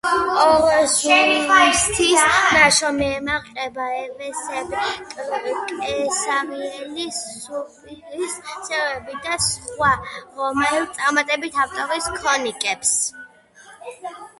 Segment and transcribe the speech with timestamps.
[0.43, 9.93] ოროზიუსის ნაშრომი ემყარება ევსები კესარიელის, სულპიციუს სევერუსის და სხვა
[10.41, 12.99] რომაელი წარმართი ავტორების ქრონიკებს.